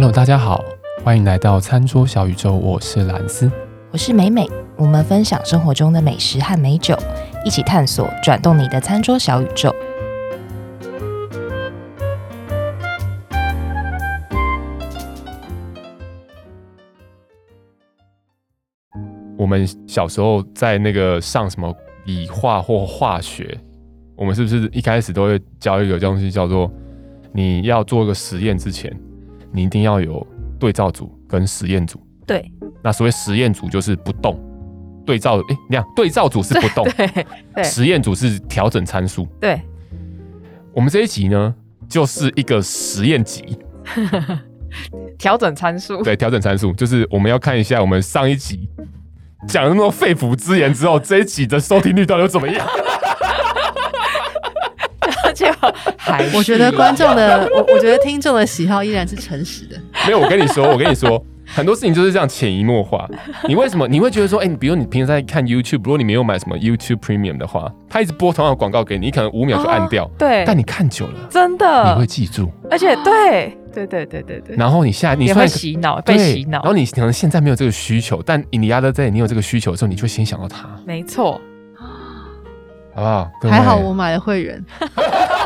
[0.00, 0.64] Hello，大家好，
[1.04, 3.52] 欢迎来到餐桌小宇宙，我是蓝斯，
[3.90, 6.96] 我是美美，我们分享生活中的美食和美酒，
[7.44, 9.70] 一起探索转动你的餐桌小宇宙。
[19.36, 21.76] 我们小时候在那个上什么
[22.06, 23.54] 理化或化学，
[24.16, 26.72] 我们是不是一开始都会教一个东西叫做，
[27.34, 28.90] 你要做一个实验之前，
[29.52, 30.26] 你一定要有
[30.58, 32.00] 对照组跟实验组。
[32.26, 32.50] 对。
[32.82, 34.40] 那所谓实验组就是不动，
[35.04, 39.26] 对照哎，你看对照组是不动， 对，对对实验组是调整参数。
[39.40, 39.60] 对。
[40.72, 41.54] 我们这一集呢，
[41.88, 43.58] 就是一个实验集。
[45.18, 46.02] 调整参数。
[46.02, 48.68] 对，调整参数就是我们要看一下我们上一集
[49.48, 52.66] 讲了那么多肺腑之言之后，这一集的收听率到底怎么样？
[55.96, 59.76] 还我觉得观众的，我我觉得听众的喜好依然是诚实的。
[60.06, 63.08] 没有，我跟你说，我跟你说， 很多事情就是这样潜移默化。
[63.48, 70.04] 你为什么你会觉得说，哎、欸，你比如你平时在看 YouTube，如果你没有买什么 YouTube Premium 的话，他一直播同样的广告给你，你可能五秒就按掉。
[70.04, 70.44] 哦、对。
[70.46, 72.50] 但你看久了，真的你会记住。
[72.70, 74.56] 而且对对对对对对。
[74.56, 76.62] 然后你现在你也会洗脑，被洗脑。
[76.62, 80.68] 然后你可能现在没有这个需求，但 in the other day 你有这个需求的时候，你就会先想到它。
[80.86, 81.40] 没错。
[82.92, 83.30] 好不好？
[83.50, 84.62] 还好我买了会员。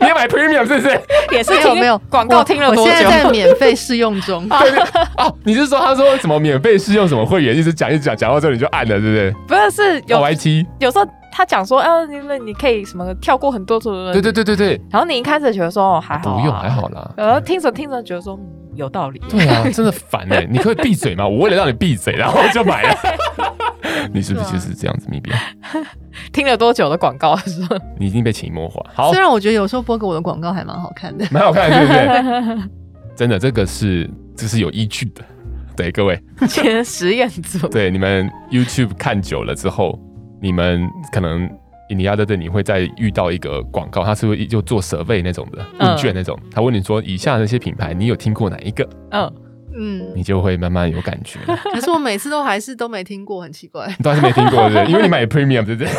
[0.00, 1.00] 你要买 Premium 是不是？
[1.32, 2.82] 也是有没有广告听了多久？
[2.82, 4.46] 我现在在免费试用中。
[4.60, 4.80] 对对
[5.16, 9.30] 哦，你是说他说什么免费试用什么会员，一直讲一直讲，讲到这里就按了，对不对？
[9.48, 13.90] 不是，是有 YT，有时候他讲说，啊，因为你可以什么跳过很多组。
[14.12, 14.80] 对对对对对。
[14.90, 17.10] 然后你一开始觉得说还好，不用还好啦。
[17.16, 18.38] 然后听着听着觉得说
[18.74, 19.20] 有道理。
[19.28, 20.46] 对啊，真的烦哎！
[20.50, 21.26] 你可以闭嘴吗？
[21.26, 22.96] 我为了让你闭嘴，然后就买了。
[24.12, 25.06] 你是不是就是这样子？
[25.10, 25.36] 咪边
[26.32, 27.36] 听了多久的广告？
[27.46, 27.76] 是吧？
[27.98, 28.84] 你已经被潜移默化。
[28.94, 32.70] 好，虽然我觉得有时候播给我的广告还蛮好看的，蛮好看的，对不对？
[33.16, 35.22] 真的，这个是这是有依据的。
[35.76, 36.16] 对各位，
[36.48, 39.98] 前实验组，对你们 YouTube 看久了之后，
[40.40, 41.50] 你们可能
[41.90, 48.88] 你要在这里会再遇到一个广告，他是会就做 survey 那种的问卷那种，他问你说以下那些品牌，你有听过哪一个？
[49.10, 49.32] 嗯。
[49.76, 51.38] 嗯，你就会慢慢有感觉。
[51.72, 53.86] 可是我每次都还是都没听过，很奇怪。
[53.88, 55.90] 你 都还是没听过，对，因为你买 Premium，对不对？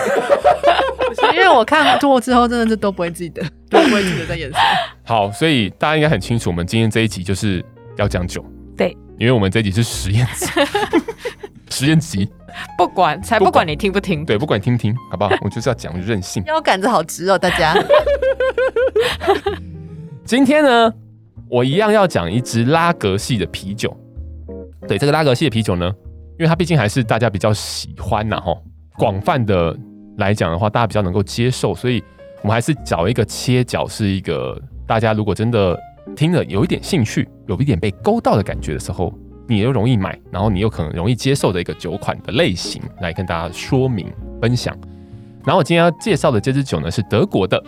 [1.34, 4.62] 因为我看过之后，真的是都不会记得， 都不会记得在演什么。
[5.03, 7.64] 好，所以大家应该很清楚，我们今天这一集就是
[7.97, 8.46] 要讲酒。
[8.78, 10.46] 对，因为我们这一集是实验集，
[11.69, 12.30] 实验集。
[12.78, 14.25] 不管，才不管你听不听。
[14.25, 15.31] 对，不管你听不听，好不好？
[15.41, 16.41] 我就是要讲任性。
[16.46, 17.75] 腰杆子好直哦，大家。
[20.24, 20.94] 今天呢？
[21.50, 23.96] 我一样要讲一支拉格系的啤酒，
[24.88, 25.86] 对，这个拉格系的啤酒呢，
[26.38, 28.62] 因为它毕竟还是大家比较喜欢呐，吼，
[28.98, 29.78] 广泛的
[30.18, 32.04] 来讲的话，大家比较能够接受，所以
[32.42, 35.80] 我们还是找一个切角，是一个大家如果真的
[36.16, 39.14] 听了有一点兴趣，有一点被勾到的感觉的时候，
[39.48, 44.76] 你又容易买，然后你又可能容易接受的一个酒款的类型，来跟大家说明分享。
[45.44, 47.64] 然后我今天要介绍的这支酒呢，是德国的。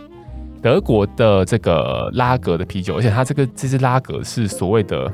[0.62, 5.12] 德国的这个拉格的啤酒，而且它这个这支拉格是所谓的，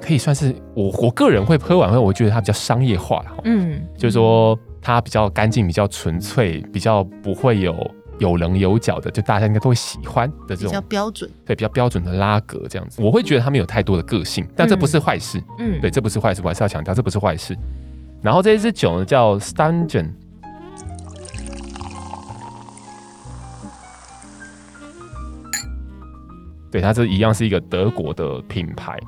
[0.00, 3.42] 可以算是我我个人会喝完后，我觉得它比较商业化了。
[3.44, 13.02] 嗯，就是说它比较干净、比较纯粹、比较不会有有棱有角的，就大家应该都会喜欢的这种比较标准，对，比较标准的拉格这样子。
[13.02, 15.42] 我会觉得它没有太多的个性，但这不是坏事。
[15.58, 17.56] 嗯，对，这不是坏事，我还是要强调这不是坏事。
[18.22, 20.10] 然后这一支酒呢叫 Stangen。
[26.74, 28.98] 对，它这一样是一个德国的品牌。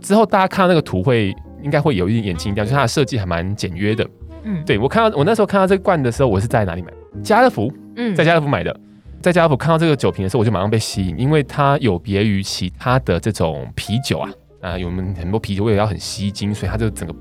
[0.00, 4.08] 之后大家看到那个图会应该会有一点眼睛一亮，就是它的设计还蛮简约的。
[4.44, 6.92] 嗯，对我看到我那时候看到这个罐的时候，我是在哪里买？
[7.24, 7.72] 家乐福。
[7.96, 8.78] 嗯，在家乐福买的。
[9.20, 17.12] 在家乐福看到这个酒瓶的时候，我就马上被吸引，因为它有别于其他的这种啤酒啊啊，有我们很多啤酒味道很吸睛，所以它就整个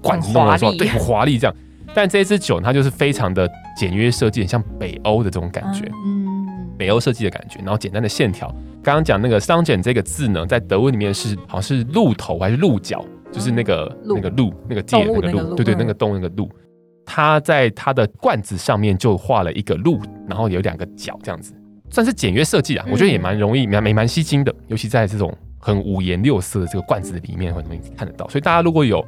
[0.00, 1.56] 罐子弄的时候，对，很华丽这样。
[1.92, 5.90] 但这支酒它就是非常的简约设计，很像北欧的这种感觉。
[6.06, 6.46] 嗯，
[6.78, 8.54] 北欧设计的感觉，然后简单的线条。
[8.88, 16.50] 刚刚讲那个 Stangen 这个字呢，在德文里面是好像是鹿头还是鹿角，就是那个那个鹿那个介那个鹿，对对，那个洞那个鹿。
[17.04, 21.52] 它在它的罐子上面就画了一个鹿，然后有两个角这样子，
[21.90, 22.86] 算是简约设计啊。
[22.90, 28.26] 我觉得也蛮容易，蛮蛮吸睛的，尤其在这种很五颜六色的这个罐子里面，很容易看得到。
[28.30, 29.04] 所以大家如果有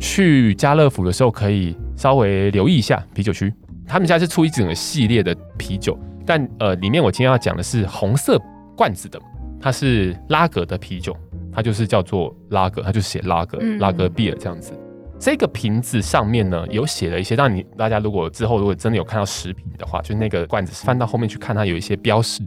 [0.00, 3.54] 去家乐福的时候，可以稍微留意一下啤酒区，
[3.86, 8.36] 他们家是出一整个系列的啤酒，但呃，里面我今天要讲的是红色。
[8.80, 9.20] 罐子的，
[9.60, 11.14] 它是拉格的啤酒，
[11.52, 14.72] 它就是叫做拉格，它就写拉格，拉格 beer 这样子。
[15.18, 22.40] 这个瓶子上面呢，有写了一些，让你大家如果之后如果真的有看到食品的话，就那个罐子翻到后面去看，它有一些标示。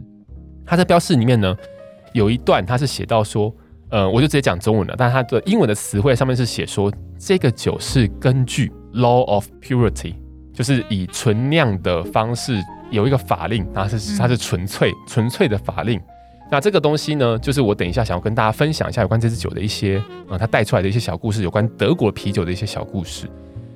[0.66, 1.56] 它在标示里面呢，
[2.14, 3.54] 有一段它是写到说，
[3.90, 4.96] 呃，我就直接讲中文了。
[4.98, 10.14] 但它的英文的词汇上面是写说，这个酒是根据 law of purity，
[10.52, 12.60] 就是以纯酿的方式
[12.90, 16.00] 有一个法令，它是它是纯粹纯粹的法令。
[16.50, 23.28] 那这个东西呢，就是我等一下想要跟大家分享一下有关这支酒的一些，呃，它带出来的一些小故事，有关德国啤酒的一些小故事。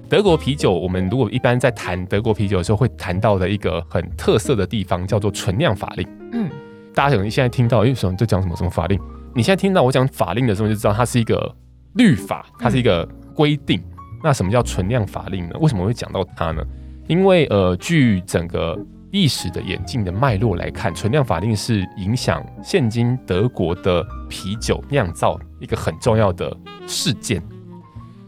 [0.08, 6.08] 德国啤酒，我们如果一般在谈德国啤酒的时候，会谈到的一个很特色的地方，叫做存量法令。
[6.32, 6.48] 嗯，
[6.94, 8.98] 大家可能现在听到，因为什么就讲什么什么法令？
[9.34, 11.54] 你现在听到我讲法令的时候，就知道它是一个
[11.94, 13.80] 律法，它是一个规定。
[13.80, 15.56] 嗯、那什么叫存量法令呢？
[15.60, 16.62] 为什么会讲到它呢？
[17.06, 18.78] 因为呃，据整个
[19.10, 26.54] 历史的演进的脉络来看，存量法令是影响现今德国的啤酒酿造一个很重要的
[26.86, 27.42] 事件。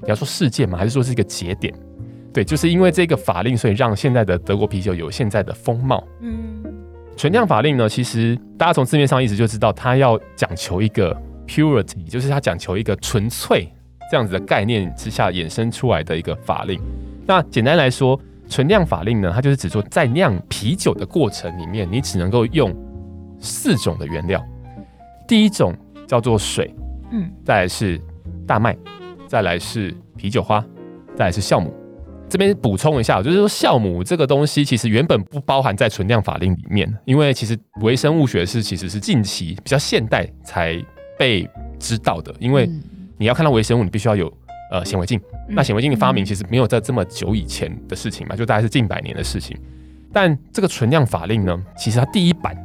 [0.03, 0.79] 你要说事件吗？
[0.79, 1.75] 还是说是一个节点？
[2.32, 6.03] 对，就是因为这个法令，所以让现在的德国啤酒有现在的风貌。
[6.21, 6.62] 嗯，
[7.17, 11.15] 存量法令呢，其实大家从字面上意思就知道，它要讲求一个
[11.47, 13.69] purity，就是它讲求一个纯粹
[14.11, 16.81] 这样子的概念之下衍生出来的一个法令。
[17.26, 18.19] 那简单来说，
[18.50, 22.75] 纯酿法令呢，它就是指说，在酿啤酒的过程里面，你只能够用
[23.38, 24.44] 四种的原料。
[25.29, 25.73] 第一种
[26.06, 26.75] 叫做水，
[27.12, 27.99] 嗯，再来是
[28.47, 28.76] 大麦，
[29.29, 30.62] 再来是啤酒花，
[31.14, 31.73] 再来是酵母。
[32.29, 40.76] 这边补充一下，就是说酵母这个东西其实原本不包含在存量法令里面，因为其实微生物学是其实是近期比较现代才
[41.17, 41.49] 被
[41.79, 42.35] 知道的。
[42.41, 42.69] 因为
[43.17, 44.32] 你要看到微生物，你必须要有。
[44.71, 45.21] 呃，显微镜。
[45.49, 49.59] 那显微镜的发明其实没有在这么久以前的事情嘛，就大概是近百年的事情。
[50.13, 52.57] 但这个存量法令呢，其实它第一版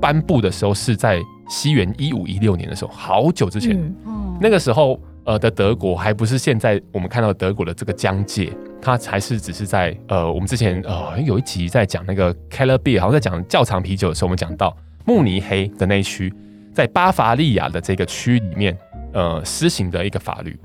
[0.00, 3.76] 颁布的时候是在西元一五一六年的时候，好久之前。
[4.06, 14.74] 嗯那个时候，呃的德国还不是现在我们看到德国的这个疆界，它还是只是在呃，我们之前呃有一集在讲那个 Keller Beer，好像在讲窖藏啤酒的时候，我们讲到
[15.04, 16.32] 慕尼黑的那一区，
[16.72, 18.74] 在巴伐利亚的这个区里面，
[19.12, 20.58] 呃，施行的一个法律。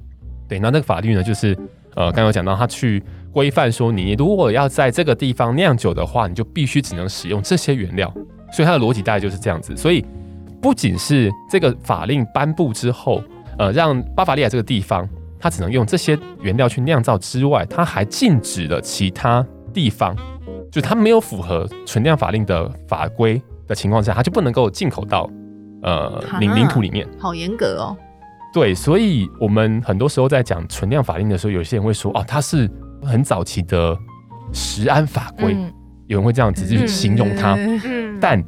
[0.47, 1.57] 对，那那个法律呢，就是
[1.95, 3.01] 呃，刚刚有讲到，他去
[3.31, 8.13] 规范说，你如果要在这个地方酿酒的话，你就必须只能使用这些原料。
[8.51, 9.75] 所以它的逻辑大概就是这样子。
[9.75, 10.05] 所以
[10.61, 13.21] 不仅是这个法令颁布之后，
[13.57, 15.07] 呃，让巴伐利亚这个地方
[15.39, 20.15] 它只能用这些原料去酿造之外，它还禁止了其他地方，
[20.71, 25.29] 就它没有符合存量法令的法规的情况下，它就不能够进口到
[25.81, 27.05] 呃领领土里面。
[27.17, 27.97] 好严格哦。
[28.55, 32.71] 对，所以我们很多时候在讲存量法令的时候，有些人会说，哦，它是
[33.03, 33.93] 很早期的
[34.53, 35.69] 食安法规，嗯、
[36.07, 37.55] 有人会这样子去形容它。
[37.57, 38.41] 嗯、但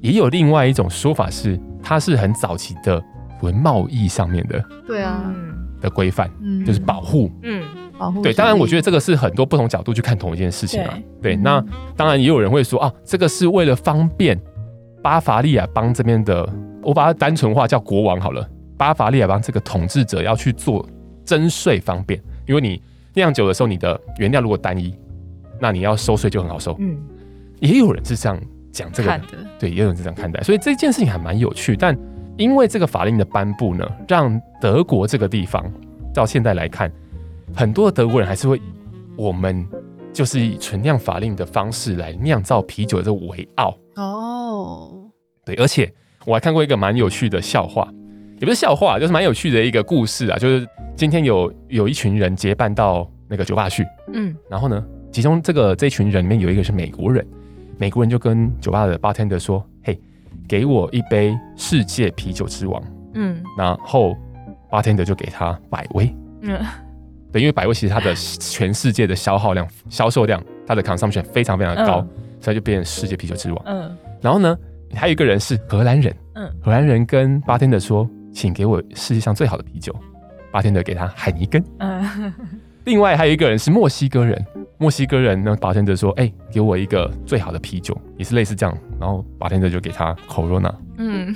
[0.00, 3.00] 也有另外一种说法是，它是很早期的
[3.40, 5.32] 文贸易上面的，对啊，
[5.80, 7.62] 的规范，嗯、就是保护，嗯，
[7.96, 8.20] 保护。
[8.20, 10.92] 对，当然，我觉得这个是很多不同角度去看同一件事情啊。
[11.22, 11.64] 对，对，那
[11.96, 14.36] 当然也有人会说，啊，这个是为了方便
[15.00, 18.44] 巴伐利亚邦这边的，我把它单纯化叫国王好了。
[18.82, 20.84] 巴伐利亚邦这个统治者要去做
[21.24, 22.82] 征税方便，因为你
[23.14, 24.92] 酿酒的时候，你的原料如果单一，
[25.60, 26.74] 那你要收税就很好收。
[26.80, 27.00] 嗯，
[27.60, 28.36] 也有人是这样
[28.72, 30.42] 讲这个的，对，也有人是这样看待。
[30.42, 31.76] 所以这件事情还蛮有趣。
[31.76, 31.96] 但
[32.36, 35.64] 因为这个法令的颁布呢，让德国这个地方
[36.12, 36.92] 到现在来看，
[37.54, 38.62] 很多的德国人还是会以
[39.16, 39.64] 我们
[40.12, 43.78] 就是以纯酿法令的方式来酿造啤酒的这个为傲。
[43.94, 45.08] 哦，
[45.44, 45.88] 对，而且
[46.26, 47.88] 我还看过一个蛮有趣的笑话。
[48.42, 50.36] 也不是笑话，就是蛮有趣的一个故事啊。
[50.36, 57.24] 就是今天有有一群人结伴到那个酒吧去，嗯，然后呢，其中这个这群人里面有一个是美国人，
[57.78, 59.96] 美国人就跟酒吧的 bartender 说：“嘿，
[60.48, 62.82] 给我一杯世界啤酒之王。”
[63.14, 64.16] 嗯，然后
[64.68, 66.58] bartender 就给他百威，嗯，
[67.30, 72.08] 对，因为百威其实它的全世界的消耗量、销售量，它的 consumption 非常非常的高，嗯、
[72.40, 73.62] 所以就变成世界啤酒之王。
[73.66, 74.58] 嗯，然后呢，
[74.92, 78.04] 还有一个人是荷兰人，嗯，荷兰人跟 bartender 说。
[78.32, 79.94] 请给我世界上最好的啤酒，
[80.50, 81.62] 巴天德给他海尼根。
[81.78, 82.32] 嗯，
[82.84, 84.44] 另外还有一个人是墨西哥人，
[84.78, 90.74] 墨西哥人呢，巴天德说：“哎、欸，给我一个最好的啤酒，也是类似这样。”然后巴天德就给他 Corona。
[90.96, 91.34] 嗯，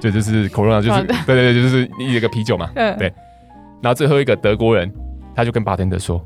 [0.00, 2.70] 就就是 Corona，就是对对对，就是一个啤酒嘛。
[2.74, 3.12] 嗯，对。
[3.80, 4.92] 然后最后一个德国人，
[5.34, 6.18] 他就跟巴天德说：“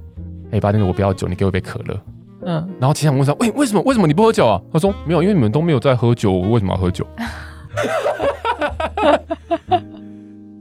[0.48, 2.00] 哎、欸，巴天德，我不要酒，你给我一杯可乐。”
[2.48, 3.82] 嗯，然后其他人问说：“喂，为什么？
[3.82, 7.06] 为什么你不喝酒啊？”他说：“没有，因为你们都没有在喝酒，我为什么要喝酒？”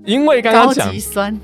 [0.06, 0.94] 因为刚刚讲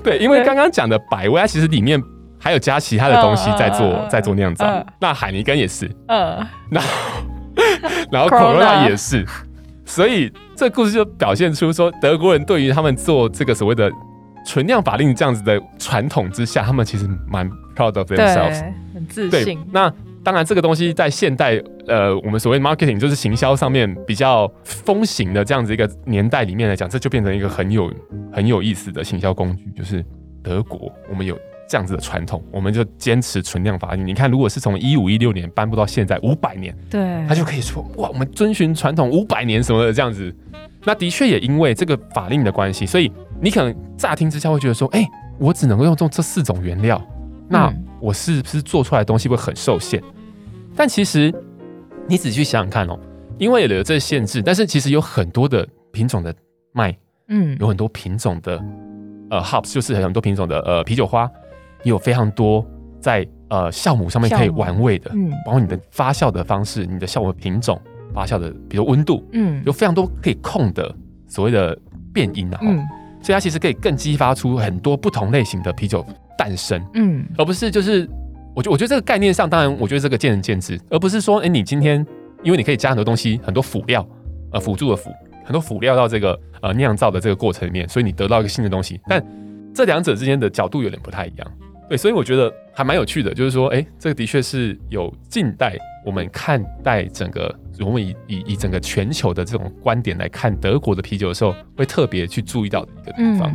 [0.02, 2.02] 对，因为刚刚讲的百威，它其实里面
[2.38, 4.64] 还有加其他的东西在做，呃、在做酿造。
[4.66, 6.88] 呃、那海尼根也是，嗯、呃，然后
[8.10, 9.26] 然后 Corona 也是，
[9.84, 13.90] 所以这故事就表现出说，德国人对于他们做这个所谓的
[14.46, 19.58] 纯酿法令这样子的传统之下，他们其实蛮 proud of themselves，对，很自信。
[19.70, 19.92] 那
[20.24, 27.92] 当然这个东西在现代呃我们所谓 marketing 就是行销上面比较风行的这样子一个年代里面来讲，这就变成一个很有
[28.32, 30.04] 很有意思的行销工具，就是
[30.42, 31.38] 德国我们有。
[31.68, 34.02] 这样子的传统，我们就坚持存量法律。
[34.02, 40.34] 你看，如果是从一五一六年颁布到现在五百年，对，他就可以说哇，我们遵循传统五百年什么的这样子。
[40.84, 43.10] 那的确也因为这个法令的关系，所以
[43.40, 47.02] 你可能乍听之下会觉得说，哎、欸，我只能够用这这四种原料，
[47.48, 50.02] 那我是不是做出来的东西会很受限？
[50.74, 51.32] 但其实
[52.08, 52.98] 你仔细想想看哦，
[53.38, 56.34] 因为有了这限制，但是其实有很多的品种的
[56.72, 56.96] 麦，
[57.28, 58.60] 嗯，有很多品种的
[59.30, 61.30] 呃 hops，就是很多品种的呃啤酒花。
[61.84, 62.64] 也有非常多
[63.00, 67.76] 在呃酵母上面可以玩味的，嗯，包括你的发酵的方式、你的酵母品种、
[68.14, 70.94] 发酵的比如温度，嗯，有非常多可以控的
[71.26, 71.76] 所谓的
[72.12, 72.86] 变音啊，嗯，
[73.20, 76.06] 所以它其实可以更激发出很多不同类型的啤酒
[76.42, 78.08] 诞生，嗯，而不是就是
[78.52, 82.04] 我觉我觉得这个概念上，当然我觉得这个见仁见智，而不是说哎、欸、你今天
[82.42, 84.04] 因为你可以加很多东西，很多辅料，
[84.50, 85.08] 呃辅助的辅，
[85.44, 89.24] 很多辅料到这个呃酿造的这个过程里面，所以你得到一个新的东西，但
[89.72, 91.48] 这两者之间的角度有点不太一样。
[91.88, 103.54] 对，所以我觉得还蛮有趣的，就是说，哎，这个的确是有近代我们看待整个，我们以以以整个全球的这种观点来看德国的啤酒的时候，会特别去注意到的一个地方。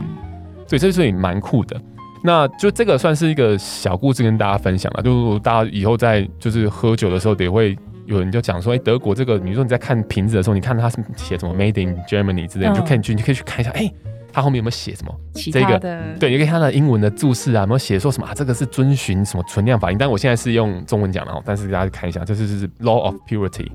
[0.68, 1.82] 所以这是也蛮酷的。
[2.24, 13.92] 那就这个算是一个小故事跟大家分享了，就大家以后在就是喝酒的时候，得会有人就讲说，哎，德国这个，比如说你在看瓶子的时候，你看它是写什么 “Made in Germany” 之类，你就可以去，你可以去看一下，哎。
[14.30, 15.12] 它后面有没有写什么？
[15.52, 15.80] 这个
[16.20, 18.34] 对，你可以看它的英文的注释啊，有没有写说什么啊？
[18.36, 19.98] 这个是遵循什么存量法令？
[19.98, 23.68] 但我现在是用中文讲的哦，但是大家看一下，这是是 Law of Purity，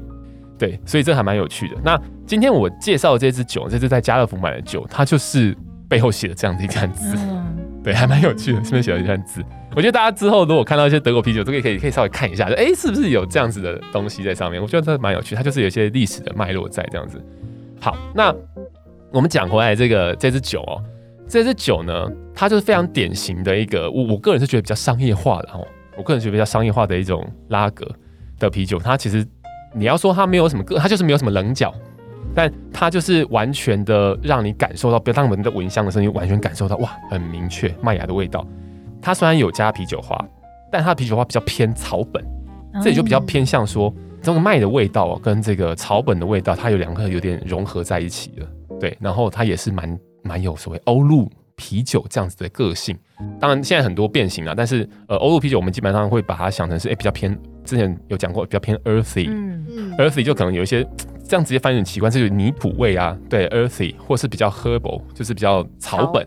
[0.56, 1.74] 对，所以这还蛮有趣的。
[1.82, 5.56] 那今天我介绍的这支酒，这支在家乐福买的酒，它就是
[5.88, 9.42] 背后写的这样的一段字，嗯、对，还蛮有趣的，上面写了一段字。
[9.74, 14.60] 我觉得大家之后如果看到一些德国啤酒，都可以可以可以稍微看一下，哎，是不是有这样子的东西在上面？
[14.60, 17.20] 我觉得这蛮有趣，它就是有一些历史的脉络在这样子。
[17.80, 18.34] 好，那
[19.10, 20.82] 我们讲回来这个这支酒哦。
[21.28, 25.66] 这支酒呢，它就是非常典型的一个，我我个人是觉得比较商业化的哦。
[25.96, 27.86] 我个人觉得比较商业化的一种拉格
[28.38, 29.26] 的啤酒，它其实
[29.74, 31.74] 你要说它没有什么个，它就是没有什么棱角，
[32.34, 38.46] 但它就是完全的让你感受到，比如当我们的闻香的时候，你完全感受到哇，很明确麦芽的味道。
[39.00, 40.16] 它虽然有加啤酒花，
[40.70, 42.24] 但它的啤酒花比较偏草本，
[42.82, 48.46] 这里就比较偏向说这个麦的味道跟这个草本的味道，它有两个有点融合在一起了。
[48.80, 49.98] 对，然后它也是蛮。
[50.24, 52.96] 蛮有所谓欧陆啤酒这样子的个性，
[53.40, 60.86] 当然现在很多变形了，但是呃欧陆啤酒我们基本上会把它想成是哎、欸、比较偏，之前有讲过比较偏 earthy，嗯嗯，earthy 就可能有一些
[61.24, 66.24] 这样直接翻译很奇怪，就是泥土味啊，对 earthy 或是比较 herbal，就是比较草本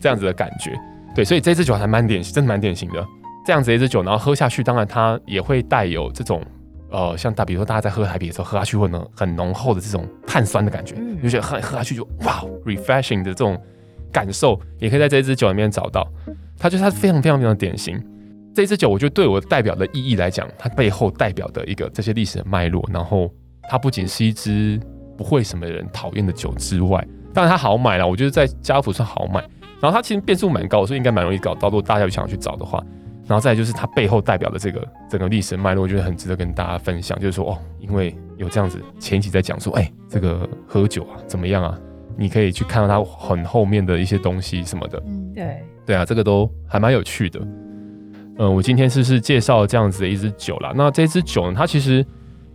[0.00, 0.72] 这样子的感觉，
[1.14, 3.04] 对，所以这支酒还蛮典型，真的蛮典型的
[3.44, 6.42] 这样子一支酒，然后喝下去，当然它也会带有这种。
[6.88, 13.60] 呃，像大，比如说大家在喝台啤的时候，喝下去会呢很浓厚的这种碳酸的感觉，嗯、就觉得喝喝下去就哇，refreshing 的这种
[14.12, 16.06] 感受，也可以在这一支酒里面找到。
[16.56, 18.00] 它就是它非常非常非常典型。
[18.54, 23.30] 这支酒，我觉得对我代表的意义来讲，它背后代表的一个这些历史的脉络，然后
[23.68, 24.80] 它不仅是一支
[25.16, 29.40] 不会什么人讨厌的酒之外，当然它好买了，我觉得在家乐福算好买。
[29.80, 31.68] 然后它其实变数蛮高，所以应该蛮容易搞到。
[31.68, 32.82] 如果大家有想要去找的话。
[33.28, 37.18] 然后再就是它背后代表的这个整个历史脉络，我觉得很值得跟大家分享。
[37.18, 41.76] 就是说哦，因为有这样子，前期在讲说，哎，这个喝酒啊怎么样啊？
[42.16, 45.02] 你可以去看到它很后面的一些东西什么的。
[45.08, 47.40] 嗯，对，对啊，这个都还蛮有趣的。
[48.38, 50.72] 嗯，我今天是是介绍这样子的一支酒啦。
[50.76, 52.06] 那这支酒呢，它其实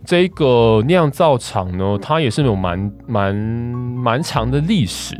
[0.04, 5.16] 这个酿造厂呢，它也是有蛮蛮蛮长的历史。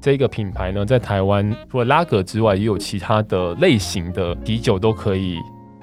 [0.00, 5.36] 这个品牌呢，在台湾除了拉格之外，也有其他的类型的啤酒都可以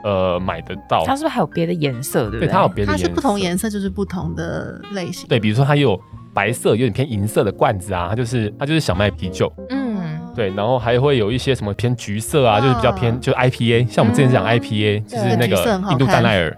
[0.03, 1.03] 呃买得到。
[1.05, 2.29] 它是不是还有别的颜色？
[2.29, 2.47] 对不对？
[2.47, 3.03] 对，它有别的颜色。
[3.03, 5.27] 它是不同颜色，就是不同的类型。
[5.27, 5.99] 对，比如说它有
[6.33, 9.51] 白色，有点偏银色的罐子啊，它就是它就是小麦啤酒。
[9.69, 16.57] 嗯，对，然后还会有一些什么偏橘色啊，就是比较偏就是 IPA，像我们之前讲 IPA，嗯，就是那个印度淡奈尔。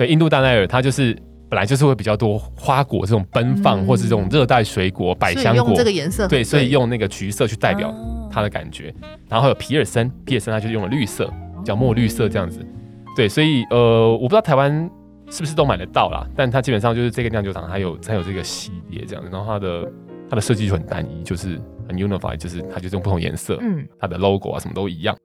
[0.00, 1.14] 对，印度大奈尔它就是。
[1.50, 7.92] 本来就是会比较多花果这种奔放，嗯、或是这种热带水果、百香果，这个颜色对，所以用那个橘色去代表
[8.30, 8.94] 它的感觉。
[9.02, 11.28] 哦、然后还有皮尔森，皮尔森它就用了绿色，
[11.64, 12.64] 叫墨绿色这样子。
[13.16, 14.88] 对，所以呃，我不知道台湾
[15.28, 19.92] 是不是都买得到啦，但它基本上就是这个酿酒厂它有它有这个系列这样子，然后它的
[20.30, 25.16] 它的设计就很单一，就是很 unified，就是它就是用不同颜色，嗯，它的 logo 啊什么都一样。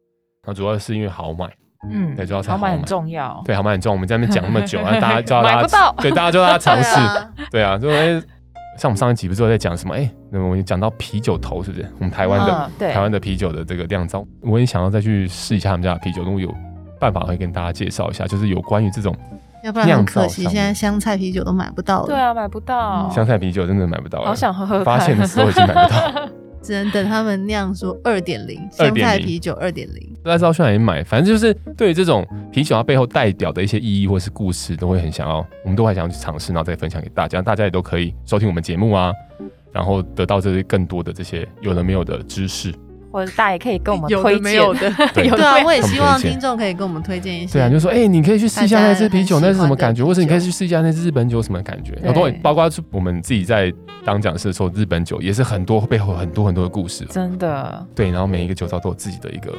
[0.43, 1.47] 然后主要是因为好买。
[1.91, 3.41] 嗯，对，主要是好买很重要。
[3.45, 3.93] 对，好买很重要。
[3.93, 7.27] 我们在那边讲那么久，啊， 大家叫大家，对，大家叫大家尝试。
[7.51, 8.19] 对啊，就哎，
[8.77, 9.95] 像我们上一集不是在讲什么？
[9.95, 11.85] 哎，那么我们讲到啤酒头，是不是？
[11.99, 12.39] 我们台湾
[12.79, 16.23] 的，台湾的啤酒的这个酿造，我也想要再去试一下他们家的啤酒。
[16.23, 16.53] 如果有
[16.99, 19.15] 办法，会跟大家介绍一下，就是有关于这种
[19.63, 22.07] 要不然很可惜，现在香菜啤酒都买不到了。
[22.07, 23.09] 对啊，买不到。
[23.09, 24.83] 香菜啤酒真的买不到了，好想喝喝。
[24.83, 26.29] 发现的时候已经买不到，
[26.61, 30.14] 只能等他们酿出二点零香菜啤酒二点零。
[30.31, 39.13] 不知道去哪里买，反正就是对于这种啤酒它背后代表的一些意义或是故事，都会很想要，我们都还想要去尝试，然后再分享给大家，大家也都可以收听我们节目啊，
[39.71, 42.73] 然后得到这些更多的这些有的没有的知识。
[43.11, 47.53] 或者大家也可以跟我们推荐， 有的没有的，对，对啊，我也希望听众可以跟我们推荐一些。
[47.53, 50.03] 对啊，就说哎、欸，你可以去试一下那支啤酒，那是什么感觉？
[50.03, 51.97] 或者你可以去试一下那支日本酒什么感觉？
[52.01, 53.71] 然后包括我们自己在
[54.03, 57.87] 当讲师的时候，日本酒也是很多背后很多很多的故事，真的。
[57.95, 59.53] 对，然后每一个酒造都有自己的一个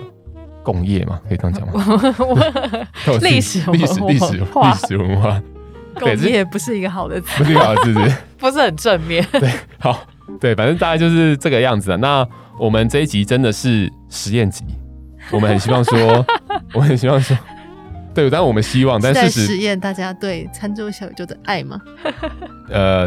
[0.67, 2.03] 工业嘛，可以这样讲吗？
[3.23, 5.41] 历史历史历史历史文化，
[5.95, 9.25] 工业不是一个好的词，不是一个好的词，是 不是很正面。
[9.31, 10.05] 对，好，
[10.41, 11.97] 对，反正大概就是这个样子啊。
[11.97, 12.27] 那。
[12.59, 14.65] 我们这一集真的是实验集，
[15.31, 16.25] 我们很希望说，
[16.73, 17.37] 我很希望说，
[18.15, 21.79] 对，但我们希望，但是实验大家对餐桌小宇宙的爱吗？
[22.71, 23.07] 呃，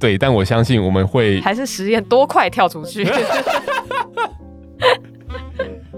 [0.00, 3.04] 对，但我相信我们会还是实验多快跳出去。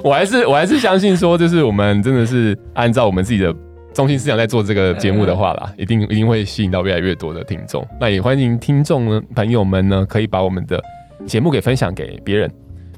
[0.03, 3.55] 我还是我还是相信说，就是我们真的是按照我们自己的
[3.93, 7.87] 中心思想在做这个节目的话啦，一定一定会吸引到越来越多的听众。
[8.01, 10.83] 那也欢迎听众呢朋友们呢，可以把我们的
[11.27, 12.51] 节目给分享给别人。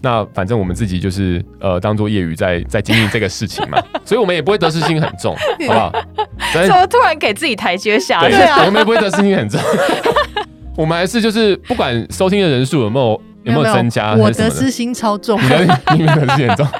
[0.05, 5.35] 那反正我们自己就是呃，当做业余在在经历这个事情嘛， 所以我们也不会得失心很重，
[5.67, 5.93] 好不好？
[6.53, 8.21] 怎么突然给自己台阶下？
[8.21, 9.61] 对啊， 我们也不会得失心很重，
[10.77, 16.67] 我们还是就是不管收听的人数有没有有没有增加，我的私心超重，你的你们得失心很重。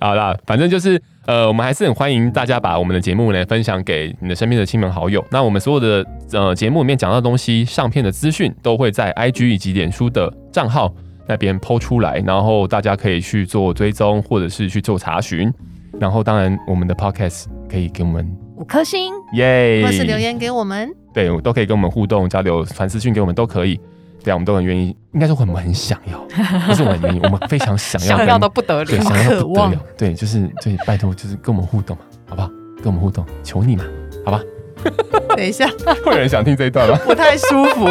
[0.00, 1.00] 好啦，反正就是。
[1.28, 5.22] 呃，我们还是很欢迎大家把我们的节目呢分享给你的身边的亲朋好友。
[5.30, 10.90] 那我们所有的呃节目里面讲到的东西，上片的资讯都会在 IG 以及脸书的账号
[11.26, 15.52] 那边 PO 出来，然后大家可以去做追踪或者是去做查询。
[16.00, 23.78] 然后当然我们的 Podcast 可以给我们五颗星，耶，或是留言给我们，对，都可以跟我们互动交流，传私讯给我们都可以。
[24.22, 26.18] 对啊，我们都很愿意，应该说我们很想要，
[26.66, 32.48] 不是我们愿意，我们非常想要，想要的不得了，对，想要的不得了，对，就是对，拜托，就是跟我们互动嘛，好不好？
[32.82, 33.84] 跟我们互动，求你嘛，
[34.24, 34.40] 好吧？
[35.36, 35.66] 等一下，
[36.04, 36.96] 会有人想听这一段吗？
[37.04, 37.86] 不太舒服。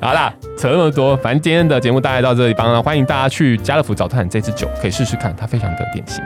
[0.00, 6.22] 好啦，扯那么多，反正今天的节目大概到这里，帮了，欢迎大家去家乐福找探这支酒，可以试试看，它非常的典型。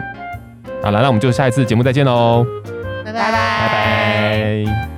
[0.83, 2.45] 好了，那我们就下一次节目再见喽，
[3.05, 3.33] 拜拜拜拜。
[3.33, 4.92] 拜拜。